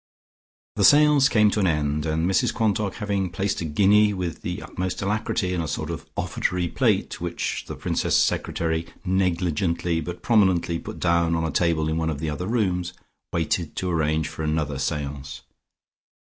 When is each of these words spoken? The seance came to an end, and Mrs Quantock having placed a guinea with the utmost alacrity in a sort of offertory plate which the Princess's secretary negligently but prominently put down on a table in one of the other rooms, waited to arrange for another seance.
The 0.77 0.83
seance 0.83 1.29
came 1.29 1.51
to 1.51 1.59
an 1.59 1.67
end, 1.67 2.07
and 2.07 2.27
Mrs 2.27 2.51
Quantock 2.55 2.95
having 2.95 3.29
placed 3.29 3.61
a 3.61 3.65
guinea 3.65 4.15
with 4.15 4.41
the 4.41 4.63
utmost 4.63 5.03
alacrity 5.03 5.53
in 5.53 5.61
a 5.61 5.67
sort 5.67 5.91
of 5.91 6.07
offertory 6.15 6.67
plate 6.69 7.21
which 7.21 7.65
the 7.67 7.75
Princess's 7.75 8.19
secretary 8.19 8.87
negligently 9.05 10.01
but 10.01 10.23
prominently 10.23 10.79
put 10.79 10.99
down 10.99 11.35
on 11.35 11.43
a 11.45 11.51
table 11.51 11.87
in 11.87 11.97
one 11.97 12.09
of 12.09 12.17
the 12.19 12.31
other 12.31 12.47
rooms, 12.47 12.93
waited 13.31 13.75
to 13.75 13.91
arrange 13.91 14.27
for 14.27 14.41
another 14.43 14.79
seance. 14.79 15.41